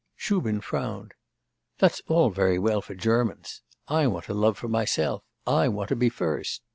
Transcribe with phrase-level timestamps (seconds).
[0.15, 1.13] Shubin frowned.
[1.77, 5.95] 'That's all very well for Germans; I want to love for myself; I want to
[5.95, 6.63] be first.